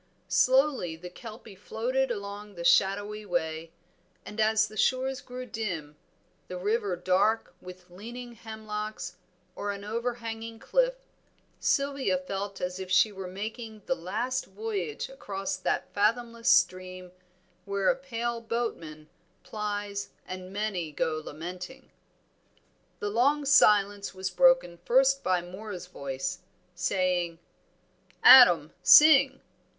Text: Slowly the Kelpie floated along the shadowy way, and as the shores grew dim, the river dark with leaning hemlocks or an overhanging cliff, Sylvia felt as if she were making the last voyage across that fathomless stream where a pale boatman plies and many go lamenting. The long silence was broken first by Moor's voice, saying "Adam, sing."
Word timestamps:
Slowly 0.27 0.95
the 0.95 1.11
Kelpie 1.11 1.53
floated 1.53 2.09
along 2.09 2.55
the 2.55 2.63
shadowy 2.63 3.23
way, 3.23 3.71
and 4.25 4.39
as 4.41 4.67
the 4.67 4.75
shores 4.75 5.21
grew 5.21 5.45
dim, 5.45 5.95
the 6.47 6.57
river 6.57 6.95
dark 6.95 7.53
with 7.61 7.87
leaning 7.91 8.33
hemlocks 8.33 9.17
or 9.55 9.69
an 9.71 9.83
overhanging 9.83 10.57
cliff, 10.57 10.95
Sylvia 11.59 12.17
felt 12.17 12.59
as 12.59 12.79
if 12.79 12.89
she 12.89 13.11
were 13.11 13.27
making 13.27 13.83
the 13.85 13.93
last 13.93 14.47
voyage 14.47 15.07
across 15.07 15.55
that 15.57 15.93
fathomless 15.93 16.49
stream 16.49 17.11
where 17.65 17.87
a 17.89 17.95
pale 17.95 18.41
boatman 18.41 19.07
plies 19.43 20.09
and 20.25 20.51
many 20.51 20.91
go 20.91 21.21
lamenting. 21.23 21.91
The 22.97 23.11
long 23.11 23.45
silence 23.45 24.15
was 24.15 24.31
broken 24.31 24.79
first 24.83 25.21
by 25.23 25.43
Moor's 25.43 25.85
voice, 25.85 26.39
saying 26.73 27.37
"Adam, 28.23 28.73
sing." 28.81 29.41